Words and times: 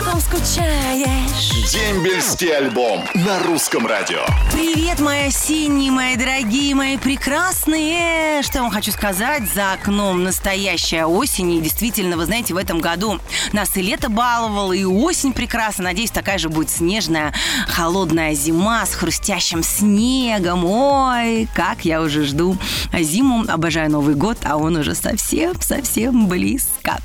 По 0.00 0.12
ком 0.12 0.20
скучаешь? 0.20 1.70
Дембельский 1.70 2.56
альбом 2.56 3.04
на 3.14 3.38
русском 3.40 3.86
радио. 3.86 4.20
Привет, 4.50 4.98
мои 4.98 5.28
осенние, 5.28 5.90
мои 5.90 6.16
дорогие, 6.16 6.74
мои 6.74 6.96
прекрасные. 6.96 8.42
Что 8.42 8.58
я 8.58 8.62
вам 8.62 8.70
хочу 8.70 8.92
сказать? 8.92 9.42
За 9.54 9.74
окном 9.74 10.24
настоящая 10.24 11.04
осень. 11.04 11.52
И 11.52 11.60
действительно, 11.60 12.16
вы 12.16 12.24
знаете, 12.24 12.54
в 12.54 12.56
этом 12.56 12.80
году 12.80 13.20
нас 13.52 13.76
и 13.76 13.82
лето 13.82 14.08
баловало, 14.08 14.72
и 14.72 14.84
осень 14.84 15.32
прекрасна. 15.32 15.84
Надеюсь, 15.84 16.10
такая 16.10 16.38
же 16.38 16.48
будет 16.48 16.70
снежная, 16.70 17.34
холодная 17.68 18.34
зима 18.34 18.86
с 18.86 18.94
хрустящим 18.94 19.62
снегом. 19.62 20.64
Ой, 20.64 21.46
как 21.54 21.84
я 21.84 22.00
уже 22.00 22.24
жду 22.24 22.56
зиму. 22.98 23.44
Обожаю 23.48 23.90
Новый 23.90 24.14
год, 24.14 24.38
а 24.44 24.56
он 24.56 24.76
уже 24.76 24.94
совсем-совсем 24.94 26.26
близко. 26.26 26.98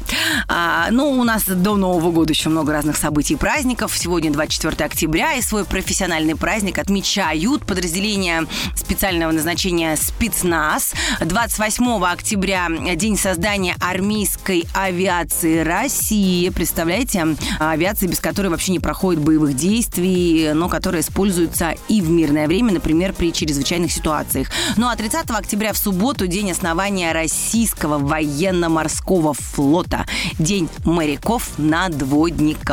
А, 0.47 0.87
ну, 0.91 1.11
у 1.11 1.23
нас 1.23 1.43
до 1.43 1.75
Нового 1.75 2.11
года 2.11 2.31
еще 2.31 2.49
много 2.49 2.71
разных 2.71 2.94
событий 2.97 3.35
и 3.35 3.37
праздников. 3.37 3.93
Сегодня 3.95 4.31
24 4.31 4.85
октября, 4.85 5.33
и 5.33 5.41
свой 5.41 5.65
профессиональный 5.65 6.35
праздник 6.35 6.79
отмечают 6.79 7.65
подразделения 7.65 8.45
специального 8.75 9.31
назначения 9.31 9.95
«Спецназ». 9.95 10.93
28 11.21 12.03
октября– 12.05 12.67
день 12.95 13.17
создания 13.17 13.75
армейской 13.79 14.65
авиации 14.73 15.59
России. 15.59 16.49
Представляете, 16.49 17.35
авиация, 17.59 18.09
без 18.09 18.19
которой 18.19 18.47
вообще 18.47 18.71
не 18.71 18.79
проходит 18.79 19.21
боевых 19.21 19.55
действий, 19.55 20.51
но 20.53 20.69
которая 20.69 21.01
используется 21.01 21.75
и 21.87 22.01
в 22.01 22.09
мирное 22.09 22.47
время, 22.47 22.73
например, 22.73 23.13
при 23.13 23.33
чрезвычайных 23.33 23.91
ситуациях. 23.91 24.49
Ну 24.77 24.87
а 24.87 24.95
30 24.95 25.29
октября 25.31 25.73
в 25.73 25.77
субботу– 25.77 26.27
день 26.35 26.51
основания 26.51 27.11
Российского 27.11 27.97
военно-морского 27.97 29.33
флота. 29.33 30.05
День 30.39 30.69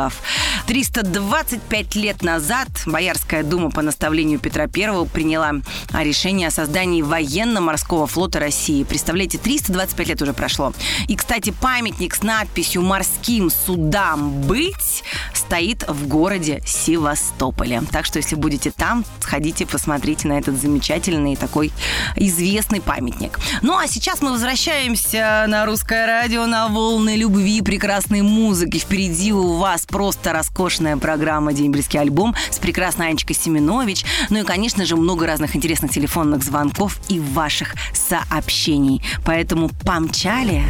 моряков-надводников. 0.03 0.21
325 0.67 1.95
лет 1.95 2.23
назад 2.23 2.67
Боярская 2.85 3.43
дума 3.43 3.69
по 3.69 3.81
наставлению 3.81 4.39
Петра 4.39 4.63
I 4.63 5.05
приняла 5.05 5.51
решение 5.93 6.47
о 6.47 6.51
создании 6.51 7.01
военно-морского 7.01 8.07
флота 8.07 8.39
России. 8.39 8.83
Представляете, 8.83 9.37
325 9.37 10.07
лет 10.07 10.21
уже 10.21 10.33
прошло. 10.33 10.73
И, 11.07 11.15
кстати, 11.15 11.51
памятник 11.51 12.15
с 12.15 12.23
надписью 12.23 12.81
«Морским 12.81 13.49
судам 13.49 14.41
быть» 14.41 15.03
стоит 15.33 15.87
в 15.87 16.07
городе 16.07 16.63
Севастополе. 16.65 17.83
Так 17.91 18.05
что, 18.05 18.19
если 18.19 18.35
будете 18.35 18.71
там, 18.71 19.03
сходите, 19.19 19.65
посмотрите 19.65 20.27
на 20.27 20.33
этот 20.33 20.59
замечательный 20.59 21.35
такой 21.35 21.71
известный 22.15 22.81
памятник. 22.81 23.39
Ну, 23.61 23.77
а 23.77 23.87
сейчас 23.87 24.21
мы 24.21 24.31
возвращаемся 24.31 25.45
на 25.47 25.65
русское 25.65 26.05
радио, 26.05 26.45
на 26.45 26.67
волны 26.69 27.15
любви, 27.15 27.61
прекрасной 27.61 28.21
музыки. 28.21 28.77
Впереди 28.77 29.33
у 29.33 29.57
вас 29.57 29.85
просто 29.93 30.33
роскошная 30.33 30.97
программа 30.97 31.53
«Дембельский 31.53 31.99
альбом» 31.99 32.33
с 32.49 32.57
прекрасной 32.57 33.09
Анечкой 33.09 33.35
Семенович. 33.35 34.03
Ну 34.31 34.39
и, 34.39 34.43
конечно 34.43 34.87
же, 34.87 34.95
много 34.95 35.27
разных 35.27 35.55
интересных 35.55 35.91
телефонных 35.91 36.43
звонков 36.43 36.97
и 37.09 37.19
ваших 37.19 37.75
сообщений. 37.93 39.03
Поэтому 39.23 39.69
помчали. 39.69 40.63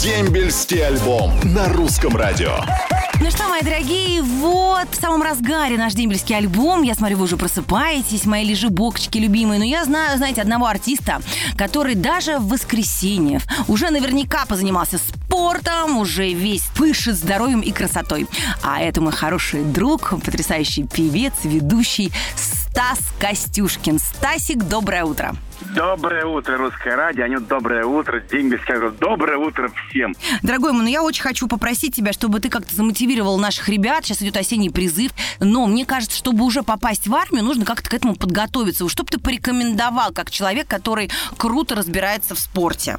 Дембельский 0.00 0.86
альбом 0.86 1.32
на 1.42 1.68
русском 1.70 2.16
радио. 2.16 2.54
Ну 3.20 3.28
что, 3.32 3.48
мои 3.48 3.62
дорогие, 3.62 4.22
вот 4.22 4.86
в 4.92 5.00
самом 5.00 5.22
разгаре 5.22 5.76
наш 5.76 5.94
дембельский 5.94 6.36
альбом. 6.36 6.82
Я 6.82 6.94
смотрю, 6.94 7.16
вы 7.16 7.24
уже 7.24 7.36
просыпаетесь, 7.36 8.26
мои 8.26 8.44
лежебокочки 8.44 9.18
любимые. 9.18 9.58
Но 9.58 9.64
я 9.64 9.84
знаю, 9.84 10.16
знаете, 10.18 10.40
одного 10.40 10.66
артиста, 10.66 11.20
который 11.56 11.96
даже 11.96 12.38
в 12.38 12.46
воскресенье 12.46 13.40
уже 13.66 13.90
наверняка 13.90 14.46
позанимался 14.46 14.98
спортом, 14.98 15.27
уже 15.98 16.32
весь 16.32 16.64
пышет 16.76 17.16
здоровьем 17.16 17.60
и 17.60 17.72
красотой. 17.72 18.26
А 18.62 18.80
это 18.80 19.00
мой 19.00 19.12
хороший 19.12 19.64
друг, 19.64 20.10
потрясающий 20.24 20.84
певец, 20.84 21.32
ведущий 21.44 22.12
Стас 22.36 22.98
Костюшкин. 23.18 23.98
Стасик, 23.98 24.58
доброе 24.58 25.04
утро. 25.04 25.36
Доброе 25.74 26.24
утро, 26.24 26.56
Русское 26.56 26.96
радио. 26.96 27.24
Анют, 27.24 27.46
доброе 27.46 27.84
утро. 27.84 28.20
Дембельский 28.20 28.74
альбом. 28.74 28.94
Доброе 28.98 29.36
утро 29.36 29.70
всем. 29.88 30.14
Дорогой 30.42 30.72
мой, 30.72 30.82
ну 30.82 30.88
я 30.88 31.02
очень 31.02 31.22
хочу 31.22 31.46
попросить 31.46 31.94
тебя, 31.94 32.12
чтобы 32.12 32.40
ты 32.40 32.48
как-то 32.48 32.74
замотивировал 32.74 33.38
наших 33.38 33.68
ребят. 33.68 34.04
Сейчас 34.04 34.22
идет 34.22 34.36
осенний 34.36 34.70
призыв. 34.70 35.12
Но 35.40 35.66
мне 35.66 35.84
кажется, 35.84 36.16
чтобы 36.16 36.44
уже 36.44 36.62
попасть 36.62 37.06
в 37.06 37.14
армию, 37.14 37.44
нужно 37.44 37.64
как-то 37.64 37.90
к 37.90 37.94
этому 37.94 38.16
подготовиться. 38.16 38.88
Что 38.88 39.02
бы 39.02 39.10
ты 39.10 39.20
порекомендовал, 39.20 40.12
как 40.12 40.30
человек, 40.30 40.66
который 40.68 41.10
круто 41.36 41.74
разбирается 41.74 42.34
в 42.34 42.38
спорте? 42.38 42.96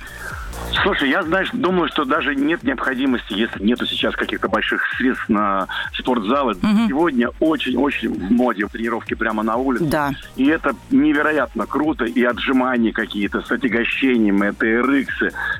Слушай, 0.84 1.10
я, 1.10 1.24
знаешь, 1.24 1.50
думаю, 1.52 1.90
что 1.90 2.06
даже 2.06 2.36
нет 2.36 2.64
необходимости, 2.64 3.34
если 3.34 3.64
нету 3.64 3.86
сейчас 3.86 4.16
каких-то 4.16 4.48
больших 4.50 4.84
средств 4.98 5.28
на 5.28 5.68
спортзалы. 5.98 6.56
Мгм. 6.62 6.88
Сегодня 6.88 7.30
очень-очень 7.40 8.10
в 8.10 8.32
моде 8.32 8.68
тренировки 8.68 9.14
прямо 9.16 9.42
на 9.42 9.56
улице. 9.56 9.86
Да. 9.86 10.12
И 10.36 10.46
это 10.46 10.76
невероятно 10.92 11.66
круто. 11.66 12.06
И 12.06 12.24
отжимания 12.60 12.92
какие-то 12.92 13.42
с 13.42 13.52
отягощением, 13.52 14.44
это 14.44 14.66
RX. 14.66 15.08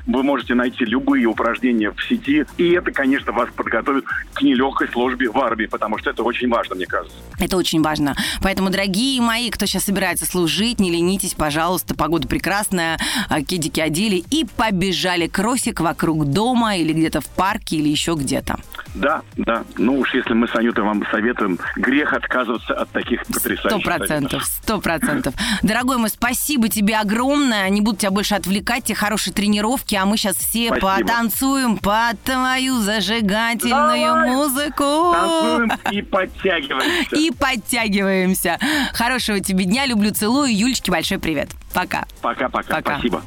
Вы 0.06 0.22
можете 0.22 0.54
найти 0.54 0.84
любые 0.84 1.26
упражнения 1.26 1.90
в 1.90 2.02
сети. 2.02 2.44
И 2.58 2.70
это, 2.70 2.90
конечно, 2.92 3.32
вас 3.32 3.48
подготовит 3.54 4.04
к 4.34 4.42
нелегкой 4.42 4.88
службе 4.88 5.30
в 5.30 5.38
армии, 5.38 5.66
потому 5.66 5.98
что 5.98 6.10
это 6.10 6.22
очень 6.22 6.48
важно, 6.48 6.76
мне 6.76 6.86
кажется. 6.86 7.16
Это 7.38 7.56
очень 7.56 7.82
важно. 7.82 8.14
Поэтому, 8.42 8.70
дорогие 8.70 9.20
мои, 9.20 9.50
кто 9.50 9.66
сейчас 9.66 9.84
собирается 9.84 10.26
служить, 10.26 10.78
не 10.78 10.90
ленитесь, 10.90 11.34
пожалуйста. 11.34 11.94
Погода 11.94 12.28
прекрасная, 12.28 12.98
а, 13.28 13.42
кедики 13.42 13.80
одели 13.80 14.22
и 14.30 14.44
побежали 14.56 15.26
кроссик 15.26 15.80
вокруг 15.80 16.26
дома 16.26 16.76
или 16.76 16.92
где-то 16.92 17.20
в 17.20 17.28
парке 17.28 17.76
или 17.76 17.88
еще 17.88 18.14
где-то. 18.14 18.56
Да, 18.94 19.22
да. 19.36 19.64
Ну 19.78 19.98
уж 19.98 20.14
если 20.14 20.34
мы 20.34 20.48
с 20.48 20.54
Анютой 20.54 20.84
вам 20.84 21.04
советуем, 21.10 21.58
грех 21.76 22.12
отказываться 22.12 22.74
от 22.74 22.90
таких 22.90 23.24
потрясающих 23.26 23.70
Сто 23.70 23.78
процентов, 23.78 24.44
сто 24.44 24.80
процентов. 24.80 25.34
Дорогой 25.62 25.98
мой, 25.98 26.08
спасибо 26.08 26.68
тебе 26.68 26.89
огромное. 26.92 27.68
Не 27.70 27.80
буду 27.80 27.98
тебя 27.98 28.10
больше 28.10 28.34
отвлекать, 28.34 28.84
тебе 28.84 28.94
хорошие 28.96 29.32
тренировки, 29.32 29.94
а 29.94 30.04
мы 30.04 30.16
сейчас 30.16 30.36
все 30.36 30.68
Спасибо. 30.68 30.98
потанцуем 30.98 31.76
под 31.78 32.22
твою 32.22 32.80
зажигательную 32.80 34.06
Давай. 34.06 34.30
музыку. 34.30 35.12
Танцуем 35.12 35.72
и 35.90 36.02
подтягиваемся. 36.02 37.16
И 37.16 37.30
подтягиваемся. 37.30 38.58
Хорошего 38.92 39.40
тебе 39.40 39.64
дня, 39.64 39.86
люблю, 39.86 40.12
целую. 40.12 40.56
Юлечке 40.56 40.90
большой 40.90 41.18
привет. 41.18 41.50
Пока. 41.72 42.06
Пока-пока. 42.20 42.74
Пока. 42.76 42.94
Спасибо. 42.98 43.22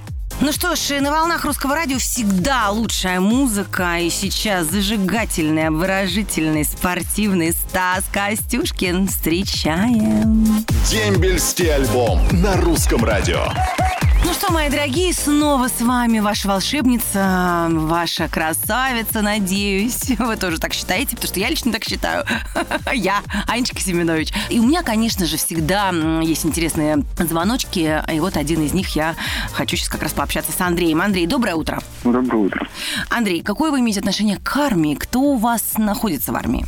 Ну 0.46 0.52
что 0.52 0.76
ж, 0.76 1.00
на 1.00 1.09
волнах 1.09 1.46
русского 1.46 1.74
радио 1.74 1.98
всегда 2.00 2.70
лучшая 2.70 3.22
музыка. 3.22 4.00
И 4.00 4.09
сейчас 4.09 4.68
зажигательный, 4.68 5.68
обворожительный, 5.68 6.66
спортивный 6.66 7.54
Стас 7.54 8.04
Костюшкин. 8.12 9.08
Встречаем. 9.08 10.66
Дембельский 10.90 11.74
альбом 11.74 12.20
на 12.34 12.58
русском 12.58 13.06
радио. 13.06 13.46
Ну 14.26 14.32
что, 14.32 14.54
мои 14.54 14.70
дорогие, 14.70 15.12
снова 15.14 15.68
с 15.68 15.82
вами 15.82 16.20
ваша 16.20 16.48
волшебница, 16.48 17.68
ваша 17.70 18.30
красавица, 18.30 19.22
надеюсь. 19.22 20.12
Вы 20.18 20.38
тоже 20.38 20.60
так 20.60 20.74
считаете, 20.74 21.16
потому 21.16 21.28
что 21.28 21.40
я 21.42 21.50
лично 21.50 21.74
так 21.74 21.84
считаю. 21.84 22.26
Я, 22.94 23.22
Анечка 23.48 23.82
Семенович. 23.82 24.34
И 24.50 24.60
у 24.60 24.64
меня, 24.64 24.82
конечно 24.82 25.26
же, 25.26 25.36
всегда 25.36 25.90
есть 26.22 26.46
интересные 26.46 27.04
звоночки. 27.18 28.02
И 28.12 28.20
вот 28.22 28.38
один 28.38 28.64
из 28.64 28.74
них 28.74 28.96
я 28.96 29.16
хочу 29.52 29.76
сейчас 29.76 29.90
как 29.90 30.02
раз 30.04 30.14
пообщаться 30.14 30.54
с 30.54 30.62
Андреем. 30.62 31.02
Андрей, 31.02 31.28
доброе 31.28 31.56
утро. 31.56 31.82
Доброе 32.06 32.46
утро. 32.46 32.68
Андрей, 33.10 33.44
какое 33.44 33.72
вы 33.72 33.82
имеете 33.82 34.00
отношение 34.00 34.38
к 34.38 34.56
армии? 34.56 34.96
Кто 34.96 35.20
у 35.20 35.36
вас 35.36 35.78
находится 35.78 36.32
в 36.32 36.36
армии? 36.38 36.66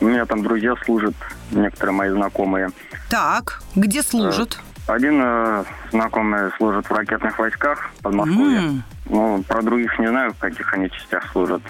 У 0.00 0.04
меня 0.04 0.26
там 0.26 0.42
друзья 0.42 0.74
служат, 0.84 1.14
некоторые 1.52 1.94
мои 1.94 2.10
знакомые. 2.10 2.70
Так, 3.08 3.62
где 3.76 4.02
служат? 4.02 4.58
Один 4.86 5.20
э, 5.22 5.64
знакомый 5.90 6.50
служит 6.56 6.86
в 6.86 6.92
ракетных 6.92 7.38
войсках 7.38 7.90
в 7.98 8.02
Подмосковье. 8.02 8.58
М. 8.58 8.82
Ну, 9.06 9.42
про 9.46 9.62
других 9.62 9.98
не 9.98 10.08
знаю, 10.08 10.32
в 10.32 10.38
каких 10.38 10.72
они 10.74 10.90
частях 10.90 11.30
служат. 11.32 11.62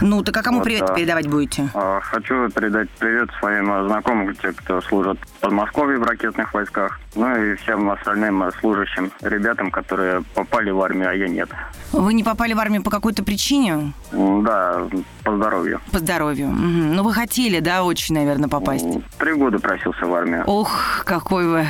Ну, 0.00 0.22
так 0.22 0.36
а 0.36 0.42
кому 0.42 0.58
Вот, 0.58 0.64
привет 0.64 0.86
да. 0.86 0.94
передавать 0.94 1.28
будете? 1.28 1.68
А, 1.74 2.00
хочу 2.00 2.48
передать 2.50 2.90
привет 2.98 3.30
своим 3.38 3.70
э, 3.72 3.86
знакомым, 3.86 4.34
те, 4.34 4.52
кто 4.52 4.80
служат 4.80 5.18
в 5.20 5.40
Подмосковье 5.40 5.98
в 5.98 6.02
ракетных 6.02 6.52
войсках. 6.52 6.98
Ну 7.14 7.36
и 7.36 7.54
всем 7.56 7.88
остальным 7.90 8.42
э, 8.42 8.50
служащим 8.60 9.12
ребятам, 9.20 9.70
которые 9.70 10.22
попали 10.34 10.70
в 10.70 10.80
армию, 10.80 11.10
а 11.10 11.14
я 11.14 11.28
нет. 11.28 11.48
Вы 11.92 12.14
не 12.14 12.24
попали 12.24 12.54
в 12.54 12.60
армию 12.60 12.82
по 12.82 12.90
какой-то 12.90 13.22
причине? 13.22 13.92
Да, 14.10 14.88
по 15.24 15.34
здоровью. 15.36 15.80
По 15.90 15.98
здоровью. 15.98 16.48
Мгм. 16.48 16.94
Ну, 16.94 17.02
вы 17.02 17.12
хотели, 17.12 17.60
да, 17.60 17.82
очень, 17.82 18.14
наверное, 18.14 18.48
попасть? 18.48 18.86
Три 19.18 19.32
года 19.32 19.58
просился 19.58 20.06
в 20.06 20.14
армию. 20.14 20.44
Ох, 20.46 21.02
какой 21.04 21.46
вы 21.46 21.66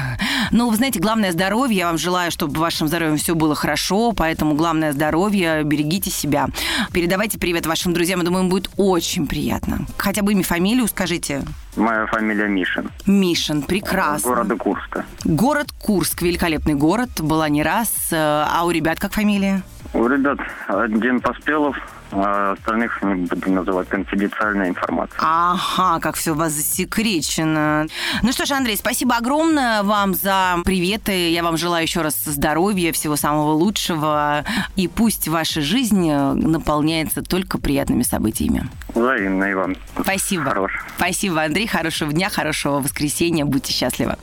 Ну, 0.50 0.68
вы 0.68 0.76
знаете, 0.76 1.00
главное 1.00 1.32
здоровье. 1.32 1.78
Я 1.78 1.86
вам 1.86 1.98
желаю, 1.98 2.30
чтобы 2.30 2.60
вашим 2.60 2.88
здоровьем 2.88 3.16
все 3.16 3.34
было 3.34 3.54
хорошо, 3.54 4.12
поэтому 4.12 4.54
главное 4.54 4.92
здоровье, 4.92 5.62
берегите 5.64 6.10
себя. 6.10 6.48
Передавайте 6.92 7.38
привет 7.38 7.66
вашим 7.66 7.92
друзьям, 7.92 8.20
я 8.20 8.24
думаю, 8.26 8.44
им 8.44 8.50
будет 8.50 8.70
очень 8.76 9.26
приятно. 9.26 9.86
Хотя 9.96 10.22
бы 10.22 10.32
имя, 10.32 10.42
фамилию 10.42 10.86
скажите. 10.88 11.42
Моя 11.76 12.06
фамилия 12.06 12.46
Мишин. 12.46 12.90
Мишин, 13.06 13.62
прекрасно. 13.62 14.28
Города 14.28 14.56
Курска. 14.56 15.04
Город 15.24 15.72
Курск, 15.80 16.22
великолепный 16.22 16.74
город, 16.74 17.20
была 17.20 17.48
не 17.48 17.62
раз. 17.62 17.92
А 18.12 18.62
у 18.64 18.70
ребят 18.70 19.00
как 19.00 19.12
фамилия? 19.12 19.62
У 19.94 20.08
ребят 20.08 20.38
один 20.67 21.20
Поспелов, 21.20 21.76
а 22.11 22.52
остальных 22.52 23.00
не 23.02 23.26
буду 23.26 23.50
называть 23.50 23.88
конфиденциальная 23.88 24.69
информация. 24.69 25.17
Ага, 25.23 26.00
как 26.00 26.17
все 26.17 26.32
у 26.32 26.35
вас 26.35 26.52
засекречено. 26.52 27.87
Ну 28.23 28.32
что 28.32 28.44
ж, 28.44 28.50
Андрей, 28.50 28.76
спасибо 28.76 29.17
огромное 29.17 29.85
вам 29.85 30.14
за 30.14 30.56
приветы. 30.64 31.31
Я 31.31 31.44
вам 31.44 31.56
желаю 31.56 31.85
еще 31.85 32.02
раз 32.02 32.17
здоровья, 32.25 32.93
всего 32.93 33.14
самого 33.14 33.52
лучшего. 33.52 34.44
И 34.75 34.88
пусть 34.88 35.29
ваша 35.29 35.61
жизнь 35.61 36.12
наполняется 36.12 37.23
только 37.23 37.58
приятными 37.58 38.02
событиями. 38.02 38.69
Взаимно, 38.94 39.50
Иван. 39.52 39.76
Спасибо. 40.00 40.44
Хорош. 40.44 40.73
Спасибо, 40.97 41.44
Андрей. 41.44 41.69
Хорошего 41.69 42.12
дня, 42.12 42.31
хорошего 42.31 42.81
воскресенья. 42.81 43.44
Будьте 43.44 43.73
счастливы. 43.73 44.17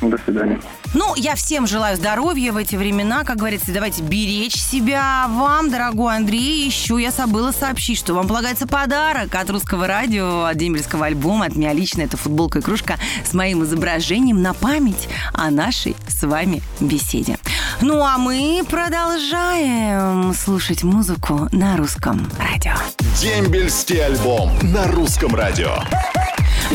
До 0.00 0.16
свидания. 0.18 0.60
Ну, 0.94 1.14
я 1.16 1.34
всем 1.34 1.66
желаю 1.66 1.96
здоровья 1.96 2.52
в 2.52 2.56
эти 2.56 2.76
времена, 2.76 3.24
как 3.24 3.36
говорится, 3.36 3.72
давайте 3.72 4.02
беречь 4.02 4.56
себя. 4.56 5.26
Вам, 5.28 5.70
дорогой 5.70 6.16
Андрей, 6.16 6.64
еще 6.64 7.00
я 7.00 7.10
забыла 7.10 7.52
сообщить, 7.52 7.98
что 7.98 8.14
вам 8.14 8.28
полагается 8.28 8.66
подарок 8.66 9.34
от 9.34 9.50
русского 9.50 9.86
радио, 9.86 10.44
от 10.44 10.56
дембельского 10.56 11.06
альбома, 11.06 11.46
от 11.46 11.56
меня 11.56 11.72
лично. 11.72 12.02
Это 12.02 12.16
футболка 12.16 12.60
и 12.60 12.62
кружка 12.62 12.96
с 13.24 13.34
моим 13.34 13.64
изображением 13.64 14.42
на 14.42 14.54
память 14.54 15.08
о 15.32 15.50
нашей 15.50 15.96
с 16.08 16.22
вами 16.26 16.62
беседе. 16.80 17.38
Ну, 17.80 18.02
а 18.02 18.16
мы 18.16 18.62
продолжаем 18.68 20.32
слушать 20.34 20.82
музыку 20.82 21.48
на 21.52 21.76
русском 21.76 22.26
радио. 22.38 22.74
Дембельский 23.20 24.04
альбом 24.04 24.50
на 24.62 24.86
русском 24.88 25.34
радио. 25.34 25.74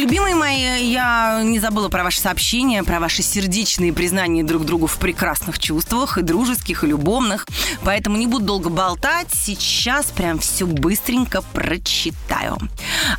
Любимые 0.01 0.33
мои, 0.33 0.91
я 0.91 1.41
не 1.43 1.59
забыла 1.59 1.87
про 1.87 2.03
ваши 2.03 2.19
сообщения, 2.19 2.81
про 2.81 2.99
ваши 2.99 3.21
сердечные 3.21 3.93
признания 3.93 4.43
друг 4.43 4.65
другу 4.65 4.87
в 4.87 4.97
прекрасных 4.97 5.59
чувствах, 5.59 6.17
и 6.17 6.23
дружеских, 6.23 6.83
и 6.83 6.87
любовных. 6.87 7.45
Поэтому 7.83 8.17
не 8.17 8.25
буду 8.25 8.45
долго 8.45 8.71
болтать. 8.71 9.27
Сейчас 9.31 10.07
прям 10.07 10.39
все 10.39 10.65
быстренько 10.65 11.43
прочитаю. 11.53 12.57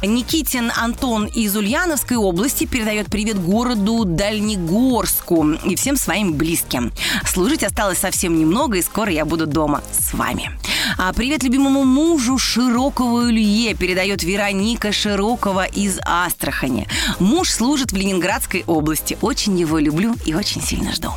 Никитин 0.02 0.72
Антон 0.76 1.26
из 1.26 1.54
Ульяновской 1.54 2.16
области 2.16 2.64
передает 2.64 3.06
привет 3.06 3.40
городу 3.40 4.04
Дальнегорску 4.04 5.52
и 5.52 5.76
всем 5.76 5.96
своим 5.96 6.32
близким. 6.32 6.92
Служить 7.24 7.62
осталось 7.62 7.98
совсем 7.98 8.36
немного, 8.36 8.78
и 8.78 8.82
скоро 8.82 9.12
я 9.12 9.24
буду 9.24 9.46
дома 9.46 9.82
с 9.92 10.12
вами. 10.14 10.50
А 10.98 11.12
привет 11.12 11.42
любимому 11.42 11.84
мужу 11.84 12.38
Широкову 12.38 13.28
Илье 13.30 13.74
передает 13.74 14.22
Вероника 14.22 14.92
Широкова 14.92 15.64
из 15.64 15.98
Астрахани. 16.04 16.88
Муж 17.18 17.50
служит 17.50 17.92
в 17.92 17.96
Ленинградской 17.96 18.64
области. 18.66 19.16
Очень 19.20 19.58
его 19.58 19.78
люблю 19.78 20.14
и 20.24 20.34
очень 20.34 20.62
сильно 20.62 20.92
жду. 20.92 21.12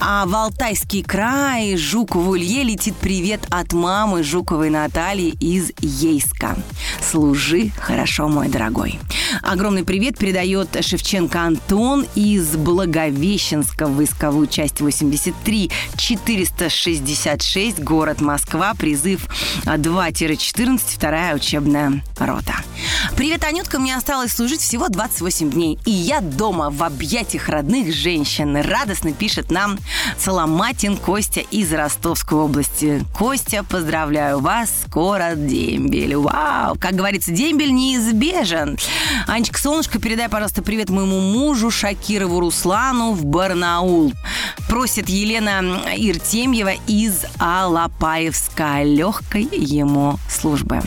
А 0.00 0.26
в 0.26 0.34
Алтайский 0.34 1.02
край 1.02 1.76
Жукову 1.76 2.36
Илье 2.36 2.62
летит 2.62 2.96
привет 2.96 3.46
от 3.50 3.72
мамы 3.72 4.22
Жуковой 4.22 4.70
Натальи 4.70 5.30
из 5.40 5.70
Ейска. 5.80 6.56
Служи 7.00 7.70
хорошо, 7.78 8.28
мой 8.28 8.48
дорогой. 8.48 8.98
Огромный 9.42 9.84
привет 9.84 10.18
передает 10.18 10.84
Шевченко 10.84 11.42
Антон 11.42 12.06
из 12.14 12.56
Благовещенска 12.56 13.86
войсковую 13.86 14.46
часть 14.46 14.80
83 14.80 15.70
466, 15.96 17.80
город 17.80 18.20
Москва, 18.20 18.74
призыв 18.74 19.26
2-14, 19.64 20.80
вторая 20.86 21.34
учебная 21.34 22.02
рота. 22.18 22.54
Привет, 23.16 23.44
Анютка, 23.44 23.78
мне 23.78 23.96
осталось 23.96 24.32
служить 24.32 24.60
всего 24.60 24.88
28 24.88 25.50
дней, 25.50 25.78
и 25.84 25.90
я 25.90 26.20
дома 26.20 26.70
в 26.70 26.82
объятиях 26.82 27.48
родных 27.48 27.94
женщин. 27.94 28.56
Радостно 28.56 29.12
пишет 29.12 29.50
нам 29.50 29.78
Соломатин 30.18 30.96
Костя 30.96 31.40
из 31.40 31.72
Ростовской 31.72 32.38
области. 32.38 33.04
Костя, 33.16 33.64
поздравляю 33.64 34.40
вас, 34.40 34.70
скоро 34.86 35.34
дембель. 35.34 36.16
Вау! 36.16 36.76
Как 36.78 36.94
говорится, 36.94 37.32
дембель 37.32 37.72
неизбежен. 37.72 38.78
Анечка, 39.26 39.58
солнышко, 39.58 39.98
передай, 39.98 40.28
пожалуйста, 40.28 40.62
привет 40.62 40.90
моему 40.90 41.20
мужу 41.20 41.70
Шакирову 41.70 42.40
Руслану 42.40 43.12
в 43.12 43.24
Барнаул. 43.24 44.12
Просит 44.68 45.08
Елена 45.08 45.62
Иртемьева 45.96 46.72
из 46.86 47.24
Алапаевска. 47.38 48.82
Легкой 48.82 49.48
ему 49.52 50.18
службы. 50.28 50.80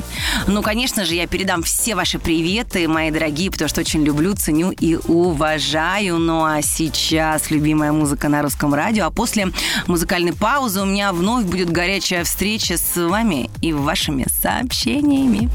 Ну, 0.48 0.62
конечно 0.62 1.06
же, 1.06 1.16
я 1.16 1.28
передам 1.28 1.64
все 1.64 1.96
ваши 1.96 2.20
приветы, 2.20 2.88
мои 2.88 3.12
дорогие, 3.12 3.52
потому 3.52 3.70
что 3.70 3.82
очень 3.82 4.04
люблю, 4.04 4.36
ценю 4.36 4.72
и 4.72 4.96
уважаю. 4.96 6.18
Ну, 6.18 6.44
а 6.44 6.62
сейчас 6.62 7.52
любимая 7.52 7.92
музыка 7.92 8.30
на 8.30 8.42
русском 8.42 8.74
радио. 8.74 9.06
А 9.06 9.12
после 9.12 9.52
музыкальной 9.88 10.34
паузы 10.34 10.82
у 10.82 10.86
меня 10.86 11.12
вновь 11.12 11.46
будет 11.46 11.72
горячая 11.72 12.24
встреча 12.24 12.78
с 12.78 12.96
вами 12.96 13.50
и 13.62 13.74
вашими 13.74 14.26
сообщениями. 14.42 15.50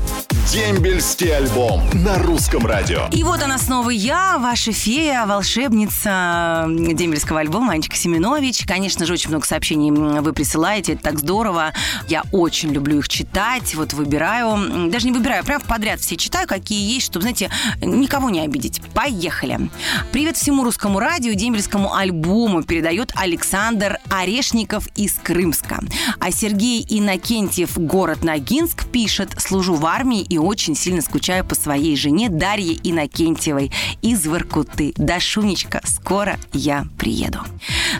Дембельский 0.52 1.37
альбом 1.37 1.82
на 1.93 2.20
русском 2.20 2.64
радио. 2.64 3.08
И 3.10 3.25
вот 3.25 3.43
она 3.43 3.58
снова 3.58 3.90
я, 3.90 4.38
ваша 4.38 4.70
фея, 4.70 5.26
волшебница 5.26 6.66
дембельского 6.69 7.40
альбома 7.40 7.72
Анечка 7.72 7.96
Семенович. 7.96 8.64
Конечно 8.64 9.06
же, 9.06 9.14
очень 9.14 9.31
много 9.31 9.44
сообщений 9.44 9.90
вы 9.90 10.32
присылаете, 10.32 10.93
это 10.93 11.02
так 11.02 11.19
здорово. 11.19 11.72
Я 12.06 12.22
очень 12.31 12.70
люблю 12.70 13.00
их 13.00 13.08
читать, 13.08 13.75
вот 13.75 13.93
выбираю, 13.93 14.88
даже 14.88 15.06
не 15.06 15.12
выбираю, 15.12 15.44
прям 15.44 15.60
подряд 15.62 15.98
все 15.98 16.16
читаю, 16.16 16.46
какие 16.46 16.94
есть, 16.94 17.06
чтобы, 17.06 17.22
знаете, 17.22 17.50
никого 17.82 18.31
не 18.31 18.40
обидеть. 18.40 18.81
Поехали. 18.94 19.69
Привет 20.12 20.37
всему 20.37 20.62
русскому 20.62 21.00
радио, 21.00 21.32
дембельскому 21.32 21.92
альбому 21.92 22.62
передает 22.62 23.10
Александр 23.16 23.99
Орешников 24.10 24.87
из 24.94 25.14
Крымска. 25.14 25.81
А 26.20 26.31
Сергей 26.31 26.87
Иннокентьев, 26.88 27.76
город 27.76 28.22
Ногинск, 28.22 28.87
пишет, 28.87 29.34
служу 29.38 29.75
в 29.75 29.84
армии 29.84 30.20
и 30.20 30.36
очень 30.38 30.75
сильно 30.75 31.03
скучаю 31.03 31.44
по 31.44 31.55
своей 31.55 31.97
жене 31.97 32.29
Дарье 32.29 32.79
Иннокентьевой 32.83 33.71
из 34.03 34.27
Воркуты. 34.27 34.93
Дашунечка, 34.97 35.81
скоро 35.85 36.38
я 36.53 36.87
приеду. 36.99 37.41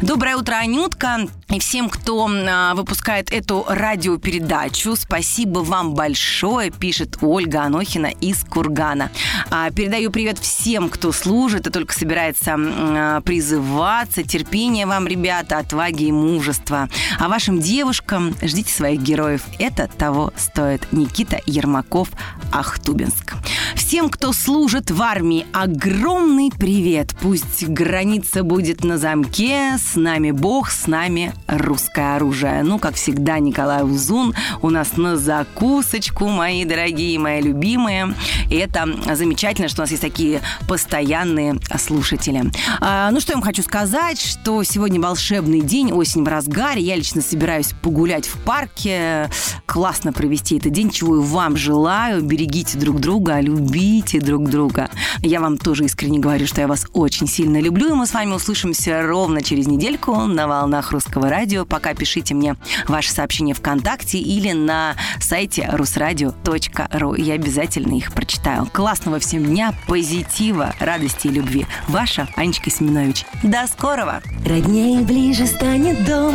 Доброе 0.03 0.37
утро, 0.37 0.55
Анютка. 0.57 1.27
И 1.49 1.61
всем, 1.61 1.89
кто 1.89 2.29
а, 2.29 2.75
выпускает 2.75 3.33
эту 3.33 3.65
радиопередачу, 3.69 4.97
спасибо 4.97 5.61
вам 5.61 5.95
большое, 5.95 6.73
пишет 6.73 7.19
Ольга 7.21 7.63
Анохина 7.63 8.07
из 8.07 8.43
Кургана. 8.43 9.13
А, 9.51 9.71
передаю 9.71 10.11
привет 10.11 10.41
всем, 10.41 10.89
кто 10.89 11.13
служит 11.13 11.69
и 11.69 11.71
только 11.71 11.95
собирается 11.95 12.57
а, 12.59 13.21
призываться. 13.21 14.25
Терпения 14.25 14.87
вам, 14.87 15.07
ребята, 15.07 15.59
отваги 15.59 16.05
и 16.05 16.13
мужества. 16.13 16.89
А 17.17 17.29
вашим 17.29 17.61
девушкам 17.61 18.35
ждите 18.43 18.73
своих 18.73 19.01
героев. 19.01 19.43
Это 19.61 19.87
того 19.87 20.33
стоит. 20.37 20.89
Никита 20.91 21.41
Ермаков, 21.47 22.09
Ахтубинск. 22.53 23.35
Всем, 23.77 24.09
кто 24.09 24.33
служит 24.33 24.91
в 24.91 25.01
армии, 25.01 25.47
огромный 25.53 26.51
привет. 26.51 27.15
Пусть 27.21 27.69
граница 27.69 28.43
будет 28.43 28.83
на 28.83 28.99
замке. 28.99 29.79
С 29.79 29.95
нами 29.95 30.33
Бог, 30.33 30.71
с 30.71 30.89
нами 30.89 31.36
русское 31.47 32.17
оружие. 32.17 32.63
Ну, 32.63 32.79
как 32.79 32.95
всегда, 32.95 33.39
Николай 33.39 33.83
Узун 33.85 34.35
у 34.63 34.71
нас 34.71 34.97
на 34.97 35.17
закусочку, 35.17 36.29
мои 36.29 36.65
дорогие, 36.65 37.19
мои 37.19 37.41
любимые. 37.41 38.15
И 38.51 38.57
это 38.57 38.87
замечательно, 39.15 39.69
что 39.69 39.83
у 39.83 39.85
нас 39.85 39.91
есть 39.91 40.03
такие 40.03 40.41
постоянные 40.69 41.59
слушатели. 41.79 42.51
А, 42.81 43.11
ну, 43.11 43.21
что 43.21 43.33
я 43.33 43.37
вам 43.37 43.45
хочу 43.45 43.63
сказать, 43.63 44.21
что 44.21 44.63
сегодня 44.63 45.01
волшебный 45.01 45.61
день, 45.61 45.93
осень 45.93 46.25
в 46.25 46.29
разгаре. 46.29 46.83
Я 46.83 46.97
лично 46.97 47.23
собираюсь 47.23 47.73
погулять 47.83 48.27
в 48.27 48.39
парке, 48.43 49.31
классно 49.67 50.13
провести 50.13 50.59
этот 50.59 50.73
день, 50.73 50.91
чего 50.91 51.17
и 51.17 51.21
вам 51.21 51.57
желаю. 51.57 52.23
Берегите 52.23 52.79
друг 52.79 53.01
друга, 53.01 53.41
любите 53.41 54.21
друг 54.21 54.49
друга. 54.49 54.91
Я 55.23 55.41
вам 55.41 55.59
тоже 55.59 55.85
искренне 55.85 56.19
говорю, 56.19 56.47
что 56.47 56.61
я 56.61 56.67
вас 56.67 56.87
очень 56.93 57.27
сильно 57.27 57.61
люблю, 57.61 57.91
и 57.91 57.93
мы 57.93 58.07
с 58.07 58.15
вами 58.15 58.33
услышимся 58.33 59.03
ровно 59.03 59.43
через 59.43 59.67
недельку 59.67 60.15
на 60.15 60.47
волнах 60.47 60.93
русского 60.93 61.26
радио. 61.29 61.65
Пока 61.65 61.95
пишите 61.95 62.35
мне 62.35 62.57
ваши 62.89 63.11
сообщения 63.13 63.55
ВКонтакте 63.55 64.19
или 64.19 64.53
на 64.53 64.97
сайте 65.21 65.69
русрадио.ру. 65.73 67.15
Я 67.15 67.35
обязательно 67.35 67.95
их 67.97 68.13
прочитаю. 68.13 68.67
Классного 68.73 69.19
всем 69.19 69.45
дня, 69.45 69.75
позитива, 69.87 70.75
радости 70.81 71.27
и 71.29 71.31
любви. 71.31 71.67
Ваша 71.89 72.29
Анечка 72.37 72.71
Семенович. 72.71 73.25
До 73.43 73.67
скорого! 73.67 74.23
Роднее 74.45 75.01
ближе 75.01 75.47
станет 75.47 76.05
дом 76.05 76.35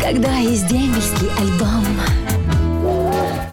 Когда 0.00 0.36
есть 0.36 0.66
дембельский 0.66 1.28
альбом 1.38 1.84